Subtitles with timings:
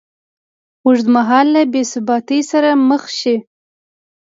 [0.03, 0.03] ه
[0.85, 3.35] اوږدمهاله بېثباتۍ سره مخ شي